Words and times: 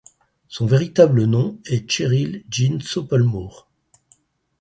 Son 0.47 0.65
véritable 0.65 1.25
nom 1.25 1.59
est 1.67 1.87
Cheryl 1.87 2.43
Jean 2.49 2.79
Stoppelmoor. 2.79 3.69